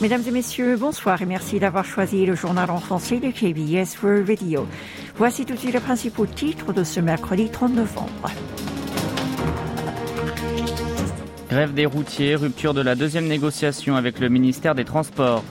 [0.00, 4.26] Mesdames et messieurs, bonsoir et merci d'avoir choisi le journal en français de KBS World
[4.26, 4.66] Radio.
[5.16, 8.30] Voici tout de suite les principaux titres de ce mercredi 30 novembre.
[11.50, 15.44] Grève des routiers, rupture de la deuxième négociation avec le ministère des Transports.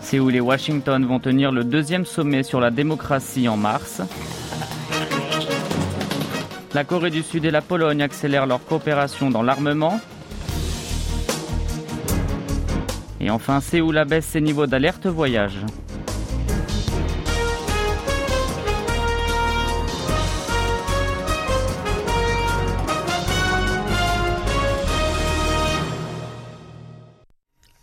[0.00, 4.02] Séoul et Washington vont tenir le deuxième sommet sur la démocratie en mars.
[6.74, 10.00] La Corée du Sud et la Pologne accélèrent leur coopération dans l'armement.
[13.24, 15.56] Et enfin, Séoul abaisse ses niveaux d'alerte voyage.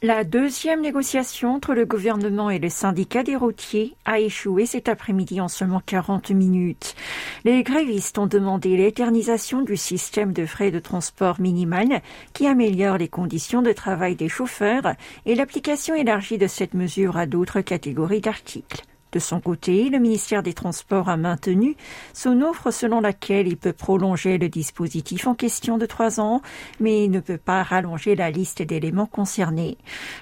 [0.04, 5.40] La deuxième négociation entre le gouvernement et les syndicats des routiers a échoué cet après-midi
[5.40, 6.96] en seulement 40 minutes.
[7.44, 12.02] Les grévistes ont demandé l'éternisation du système de frais de transport minimal
[12.34, 14.96] qui améliore les conditions de travail des chauffeurs
[15.28, 18.82] et l'application élargie de cette mesure à d'autres catégories d'articles.
[19.12, 21.76] De son côté, le ministère des Transports a maintenu
[22.14, 26.42] son offre selon laquelle il peut prolonger le dispositif en question de trois ans,
[26.80, 29.78] mais il ne peut pas rallonger la liste d'éléments concernés.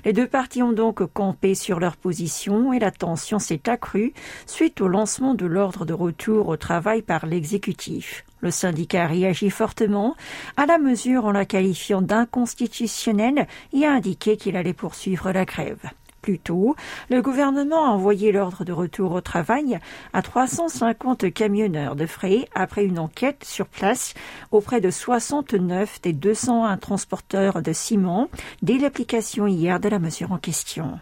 [0.06, 4.14] Les deux parties ont donc campé sur leur position et la tension s'est accrue
[4.48, 8.26] suite au lancement de l'ordre de retour au travail par l'exécutif.
[8.42, 10.16] Le syndicat réagit fortement
[10.58, 15.92] à la mesure en la qualifiant d'inconstitutionnelle et a indiqué qu'il allait poursuivre la grève.
[16.22, 16.76] Plus tôt,
[17.10, 19.80] le gouvernement a envoyé l'ordre de retour au travail
[20.14, 24.14] à 350 camionneurs de frais après une enquête sur place
[24.52, 28.30] auprès de 69 des 201 transporteurs de ciment
[28.62, 31.00] dès l'application hier de la mesure en question.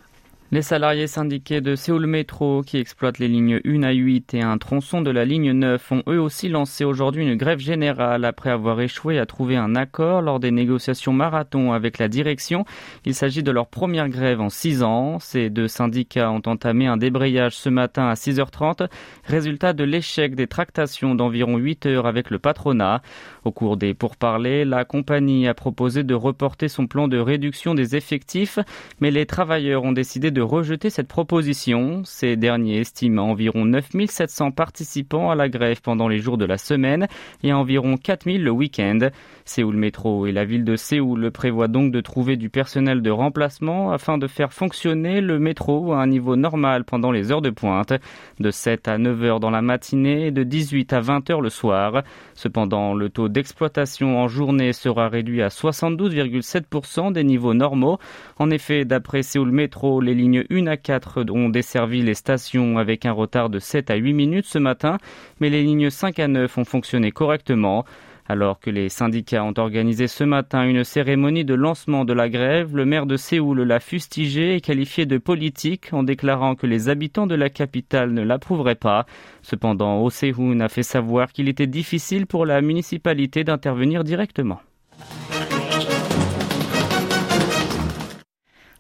[0.50, 4.58] Les salariés syndiqués de Séoul Métro, qui exploitent les lignes 1 à 8 et un
[4.58, 8.80] tronçon de la ligne 9, ont eux aussi lancé aujourd'hui une grève générale après avoir
[8.80, 12.64] échoué à trouver un accord lors des négociations marathon avec la direction.
[13.04, 15.20] Il s'agit de leur première grève en six ans.
[15.20, 18.88] Ces deux syndicats ont entamé un débrayage ce matin à 6h30,
[19.26, 23.02] résultat de l'échec des tractations d'environ 8 heures avec le patronat.
[23.44, 27.98] Au cours des pourparlers, la compagnie a proposé de reporter son plan de réduction des
[27.98, 28.60] effectifs,
[29.02, 32.04] mais les travailleurs ont décidé de de rejeter cette proposition.
[32.06, 37.08] Ces derniers estiment environ 9700 participants à la grève pendant les jours de la semaine
[37.42, 39.00] et environ 4000 le week-end.
[39.46, 43.92] Séoul Métro et la ville de Séoul prévoient donc de trouver du personnel de remplacement
[43.92, 47.94] afin de faire fonctionner le métro à un niveau normal pendant les heures de pointe,
[48.40, 51.50] de 7 à 9 heures dans la matinée et de 18 à 20 heures le
[51.50, 52.04] soir.
[52.36, 57.98] Cependant, le taux d'exploitation en journée sera réduit à 72,7% des niveaux normaux.
[58.38, 62.78] En effet, d'après Séoul Métro, les lignes lignes 1 à 4 ont desservi les stations
[62.78, 64.98] avec un retard de 7 à 8 minutes ce matin,
[65.40, 67.86] mais les lignes 5 à 9 ont fonctionné correctement.
[68.30, 72.76] Alors que les syndicats ont organisé ce matin une cérémonie de lancement de la grève,
[72.76, 77.26] le maire de Séoul l'a fustigé et qualifié de politique en déclarant que les habitants
[77.28, 79.06] de la capitale ne l'approuveraient pas.
[79.44, 84.60] Cependant, Oh a fait savoir qu'il était difficile pour la municipalité d'intervenir directement.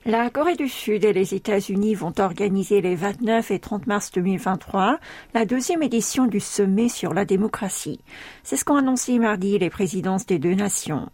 [0.07, 4.99] La Corée du Sud et les États-Unis vont organiser les 29 et 30 mars 2023
[5.33, 7.99] la deuxième édition du sommet sur la démocratie.
[8.41, 11.09] C'est ce qu'ont annoncé mardi les présidences des deux nations.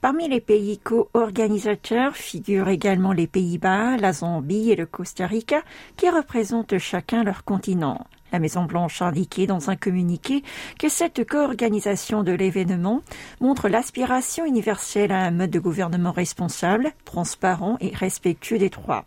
[0.00, 5.62] Parmi les pays co-organisateurs figurent également les Pays-Bas, la Zambie et le Costa Rica
[5.96, 8.08] qui représentent chacun leur continent.
[8.32, 10.42] La Maison-Blanche a indiqué dans un communiqué
[10.78, 13.02] que cette co-organisation de l'événement
[13.40, 19.04] montre l'aspiration universelle à un mode de gouvernement responsable, transparent et respectueux des droits.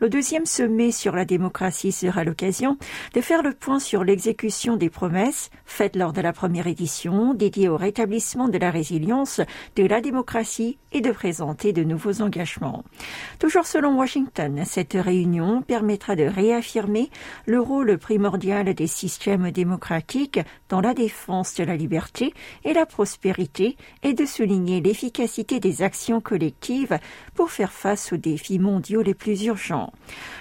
[0.00, 2.76] Le deuxième sommet sur la démocratie sera l'occasion
[3.14, 7.68] de faire le point sur l'exécution des promesses faites lors de la première édition dédiée
[7.68, 9.40] au rétablissement de la résilience
[9.76, 12.84] de la démocratie et de présenter de nouveaux engagements.
[13.38, 17.10] Toujours selon Washington, cette réunion permettra de réaffirmer
[17.46, 20.40] le rôle primordial des systèmes démocratiques
[20.74, 26.20] dans la défense de la liberté et la prospérité et de souligner l'efficacité des actions
[26.20, 26.98] collectives
[27.36, 29.92] pour faire face aux défis mondiaux les plus urgents.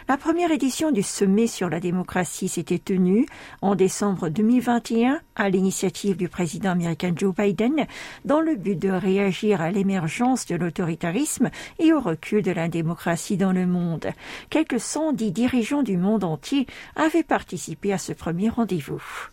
[0.08, 3.28] La première édition du sommet sur la démocratie s'était tenue
[3.62, 7.86] en décembre 2021 à l'initiative du président américain Joe Biden
[8.26, 13.38] dans le but de réagir à l'émergence de l'autoritarisme et au recul de la démocratie
[13.38, 14.08] dans le monde.
[14.50, 16.66] Quelques 110 dirigeants du monde entier
[16.96, 19.30] avaient participé à ce premier rendez-vous.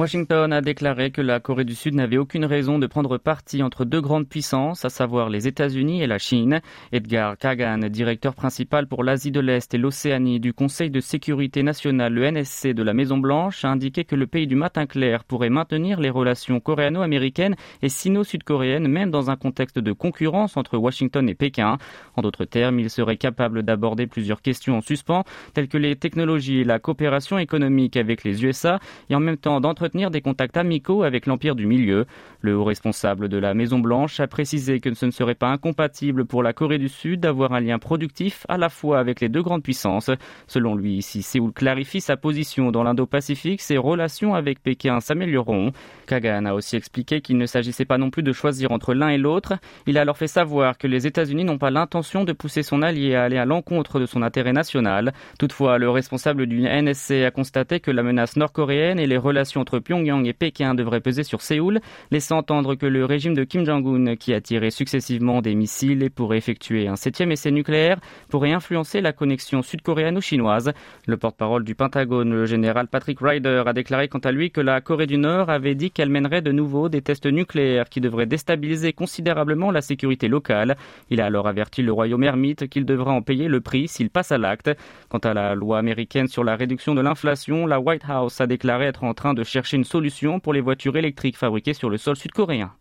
[0.00, 3.84] Washington a déclaré que la Corée du Sud n'avait aucune raison de prendre parti entre
[3.84, 6.62] deux grandes puissances, à savoir les États-Unis et la Chine.
[6.90, 12.14] Edgar Kagan, directeur principal pour l'Asie de l'Est et l'Océanie du Conseil de sécurité nationale,
[12.14, 16.00] le NSC de la Maison-Blanche, a indiqué que le pays du matin clair pourrait maintenir
[16.00, 21.76] les relations coréano-américaines et sino-sud-coréennes, même dans un contexte de concurrence entre Washington et Pékin.
[22.16, 26.60] En d'autres termes, il serait capable d'aborder plusieurs questions en suspens, telles que les technologies
[26.60, 28.80] et la coopération économique avec les USA,
[29.10, 32.06] et en même temps d'entretenir des contacts amicaux avec l'Empire du Milieu.
[32.40, 36.42] Le haut responsable de la Maison-Blanche a précisé que ce ne serait pas incompatible pour
[36.42, 39.62] la Corée du Sud d'avoir un lien productif à la fois avec les deux grandes
[39.62, 40.10] puissances.
[40.46, 45.72] Selon lui, si Séoul clarifie sa position dans l'Indo-Pacifique, ses relations avec Pékin s'amélioreront.
[46.06, 49.18] Kagan a aussi expliqué qu'il ne s'agissait pas non plus de choisir entre l'un et
[49.18, 49.54] l'autre.
[49.86, 53.16] Il a alors fait savoir que les États-Unis n'ont pas l'intention de pousser son allié
[53.16, 55.12] à aller à l'encontre de son intérêt national.
[55.38, 59.79] Toutefois, le responsable du NSC a constaté que la menace nord-coréenne et les relations entre
[59.80, 61.80] Pyongyang et Pékin devraient peser sur Séoul,
[62.10, 66.10] laissant entendre que le régime de Kim Jong-un, qui a tiré successivement des missiles et
[66.10, 67.98] pourrait effectuer un septième essai nucléaire,
[68.28, 70.72] pourrait influencer la connexion sud-coréano-chinoise.
[71.06, 74.80] Le porte-parole du Pentagone, le général Patrick Ryder, a déclaré quant à lui que la
[74.80, 78.92] Corée du Nord avait dit qu'elle mènerait de nouveau des tests nucléaires qui devraient déstabiliser
[78.92, 80.76] considérablement la sécurité locale.
[81.10, 84.32] Il a alors averti le royaume ermite qu'il devra en payer le prix s'il passe
[84.32, 84.70] à l'acte.
[85.08, 88.86] Quant à la loi américaine sur la réduction de l'inflation, la White House a déclaré
[88.86, 92.16] être en train de chercher une solution pour les voitures électriques fabriquées sur le sol
[92.16, 92.72] sud-coréen.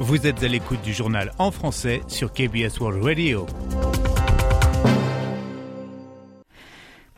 [0.00, 3.46] Vous êtes à l'écoute du journal en français sur KBS World Radio.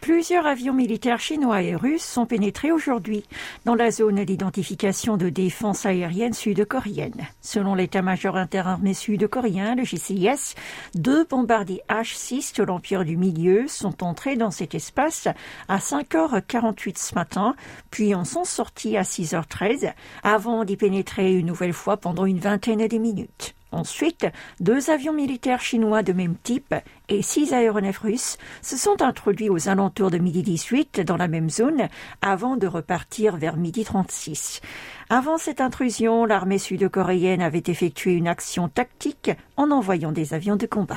[0.00, 3.22] Plusieurs avions militaires chinois et russes sont pénétrés aujourd'hui
[3.66, 7.28] dans la zone d'identification de défense aérienne sud-coréenne.
[7.42, 10.54] Selon l'état-major interarmé sud-coréen, le JCIS,
[10.94, 15.28] deux bombardiers H-6 de l'Empire du Milieu sont entrés dans cet espace
[15.68, 17.54] à 5h48 ce matin,
[17.90, 19.92] puis en sont sortis à 6h13
[20.22, 23.54] avant d'y pénétrer une nouvelle fois pendant une vingtaine de minutes.
[23.72, 24.26] Ensuite,
[24.58, 26.74] deux avions militaires chinois de même type
[27.08, 31.50] et six aéronefs russes se sont introduits aux alentours de midi 18 dans la même
[31.50, 31.88] zone
[32.20, 34.60] avant de repartir vers midi 36.
[35.08, 40.66] Avant cette intrusion, l'armée sud-coréenne avait effectué une action tactique en envoyant des avions de
[40.66, 40.96] combat.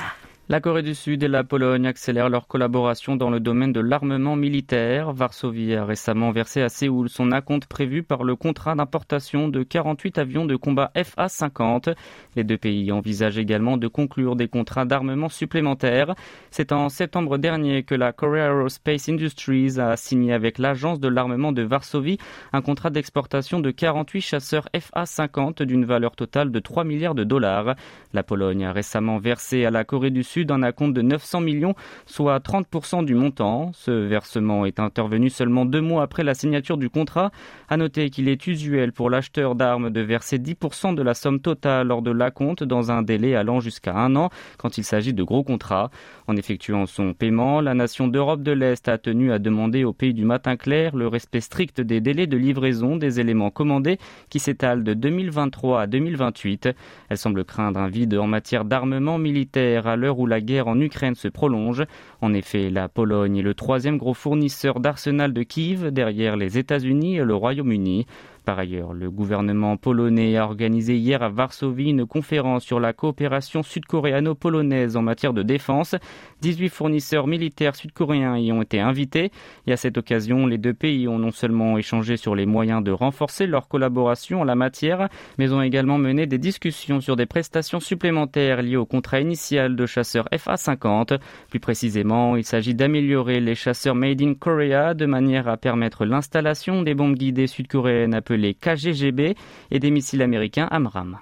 [0.50, 4.36] La Corée du Sud et la Pologne accélèrent leur collaboration dans le domaine de l'armement
[4.36, 5.10] militaire.
[5.10, 10.18] Varsovie a récemment versé à Séoul son acompte prévu par le contrat d'importation de 48
[10.18, 11.94] avions de combat FA-50.
[12.36, 16.14] Les deux pays envisagent également de conclure des contrats d'armement supplémentaires.
[16.50, 21.52] C'est en septembre dernier que la Korea Aerospace Industries a signé avec l'agence de l'armement
[21.52, 22.18] de Varsovie
[22.52, 27.76] un contrat d'exportation de 48 chasseurs FA-50 d'une valeur totale de 3 milliards de dollars.
[28.12, 31.42] La Pologne a récemment versé à la Corée du Sud Sud un acompte de 900
[31.42, 31.76] millions,
[32.06, 33.70] soit 30% du montant.
[33.72, 37.30] Ce versement est intervenu seulement deux mois après la signature du contrat.
[37.68, 41.86] À noter qu'il est usuel pour l'acheteur d'armes de verser 10% de la somme totale
[41.86, 45.44] lors de l'acompte dans un délai allant jusqu'à un an quand il s'agit de gros
[45.44, 45.92] contrats.
[46.26, 50.14] En effectuant son paiement, la nation d'Europe de l'Est a tenu à demander au pays
[50.14, 53.98] du matin clair le respect strict des délais de livraison des éléments commandés
[54.30, 56.70] qui s'étalent de 2023 à 2028.
[57.08, 60.80] Elle semble craindre un vide en matière d'armement militaire à l'heure où la guerre en
[60.80, 61.84] Ukraine se prolonge.
[62.20, 67.16] En effet, la Pologne est le troisième gros fournisseur d'arsenal de Kiev derrière les États-Unis
[67.16, 68.06] et le Royaume-Uni.
[68.44, 73.62] Par ailleurs, le gouvernement polonais a organisé hier à Varsovie une conférence sur la coopération
[73.62, 75.94] sud-coréano-polonaise en matière de défense.
[76.42, 79.30] 18 fournisseurs militaires sud-coréens y ont été invités
[79.66, 82.90] et à cette occasion, les deux pays ont non seulement échangé sur les moyens de
[82.90, 85.08] renforcer leur collaboration en la matière,
[85.38, 89.86] mais ont également mené des discussions sur des prestations supplémentaires liées au contrat initial de
[89.86, 91.18] chasseurs FA-50.
[91.48, 96.82] Plus précisément, il s'agit d'améliorer les chasseurs Made in Korea de manière à permettre l'installation
[96.82, 99.36] des bombes guidées sud-coréennes appelées KGGB
[99.70, 101.18] et des missiles américains AMRAM.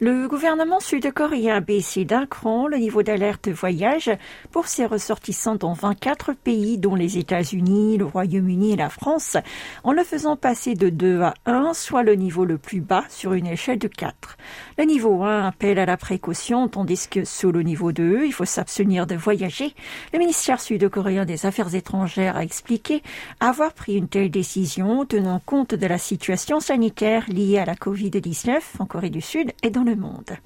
[0.00, 4.12] Le gouvernement sud-coréen a baissé d'un cran le niveau d'alerte voyage
[4.52, 9.36] pour ses ressortissants dans 24 pays, dont les États-Unis, le Royaume-Uni et la France,
[9.82, 13.32] en le faisant passer de 2 à 1, soit le niveau le plus bas sur
[13.32, 14.36] une échelle de 4.
[14.78, 18.44] Le niveau 1 appelle à la précaution, tandis que sous le niveau 2, il faut
[18.44, 19.74] s'abstenir de voyager.
[20.12, 23.02] Le ministère sud-coréen des Affaires étrangères a expliqué
[23.40, 28.60] avoir pris une telle décision tenant compte de la situation sanitaire liée à la COVID-19
[28.78, 30.38] en Corée du Sud et dans monde.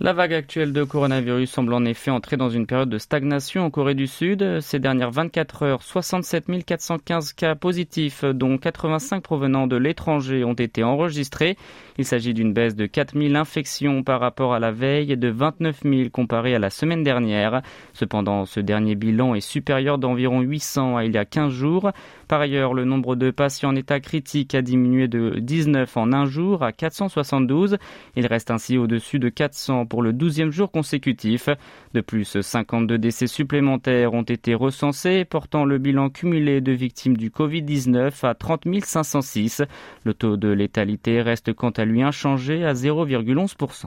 [0.00, 3.70] La vague actuelle de coronavirus semble en effet entrer dans une période de stagnation en
[3.70, 4.60] Corée du Sud.
[4.60, 10.82] Ces dernières 24 heures, 67 415 cas positifs, dont 85 provenant de l'étranger, ont été
[10.82, 11.56] enregistrés.
[11.98, 15.82] Il s'agit d'une baisse de 4000 infections par rapport à la veille et de 29
[15.84, 17.62] 000 comparé à la semaine dernière.
[17.92, 21.92] Cependant, ce dernier bilan est supérieur d'environ 800 à il y a 15 jours.
[22.26, 26.24] Par ailleurs, le nombre de patients en état critique a diminué de 19 en un
[26.24, 27.76] jour à 472.
[28.16, 31.48] Il reste ainsi au-dessus de 400 pour le 12e jour consécutif.
[31.94, 37.30] De plus, 52 décès supplémentaires ont été recensés, portant le bilan cumulé de victimes du
[37.30, 39.62] Covid-19 à 30 506.
[40.04, 43.86] Le taux de létalité reste quant à lui inchangé à 0,11%.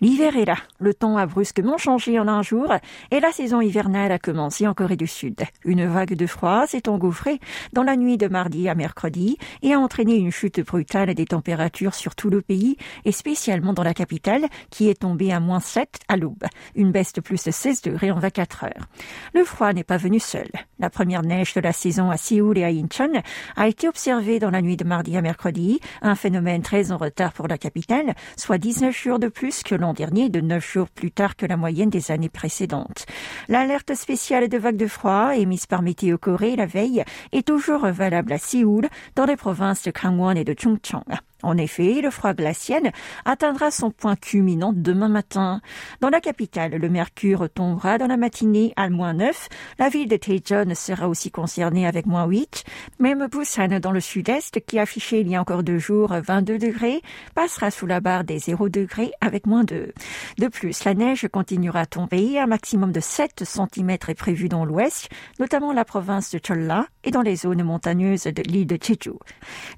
[0.00, 0.56] L'hiver est là.
[0.78, 2.72] Le temps a brusquement changé en un jour
[3.10, 5.42] et la saison hivernale a commencé en Corée du Sud.
[5.64, 7.40] Une vague de froid s'est engouffrée
[7.72, 11.94] dans la nuit de mardi à mercredi et a entraîné une chute brutale des températures
[11.94, 16.00] sur tout le pays et spécialement dans la capitale qui est tombée à moins 7
[16.08, 16.44] à l'aube.
[16.74, 18.86] Une baisse de plus de 16 degrés en 24 heures.
[19.34, 20.48] Le froid n'est pas venu seul.
[20.78, 23.22] La première neige de la saison à Séoul et à Incheon
[23.56, 27.32] a été observée dans la nuit de mardi à mercredi, un phénomène très en retard
[27.32, 31.10] pour la capitale, soit 19 jours de plus que l'an dernier, de 9 jours plus
[31.10, 33.06] tard que la moyenne des années précédentes.
[33.48, 38.32] L'alerte spéciale de vague de froid émise par Météo Corée la veille est toujours valable
[38.32, 41.02] à Séoul, dans les provinces de Gangwon et de Chungcheong.
[41.46, 42.90] En effet, le froid glacial
[43.24, 45.60] atteindra son point culminant demain matin.
[46.00, 49.48] Dans la capitale, le mercure tombera dans la matinée à moins 9.
[49.78, 52.64] La ville de Daejeon sera aussi concernée avec moins 8.
[52.98, 57.00] Même Busan dans le sud-est, qui affichait il y a encore deux jours 22 degrés,
[57.36, 59.92] passera sous la barre des 0 degrés avec moins 2.
[60.38, 62.40] De plus, la neige continuera à tomber.
[62.40, 67.12] Un maximum de 7 cm est prévu dans l'ouest, notamment la province de Cholla et
[67.12, 69.12] dans les zones montagneuses de l'île de Jeju.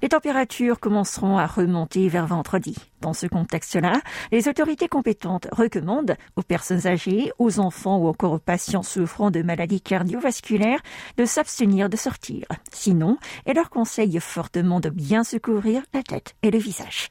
[0.01, 2.75] Les températures commenceront à remonter vers vendredi.
[3.01, 4.01] Dans ce contexte-là,
[4.31, 9.41] les autorités compétentes recommandent aux personnes âgées, aux enfants ou encore aux patients souffrant de
[9.41, 10.81] maladies cardiovasculaires
[11.17, 12.45] de s'abstenir de sortir.
[12.71, 17.09] Sinon, elles leur conseillent fortement de bien se couvrir la tête et le visage.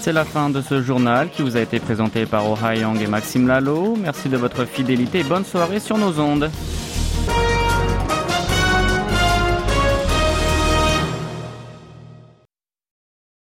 [0.00, 3.46] C'est la fin de ce journal qui vous a été présenté par Oh et Maxime
[3.46, 3.94] Lalo.
[3.96, 6.50] Merci de votre fidélité et bonne soirée sur nos ondes.